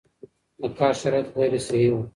د 0.61 0.63
کار 0.77 0.93
شرایط 1.01 1.27
غیر 1.37 1.53
صحي 1.67 1.87
وو 1.91 2.01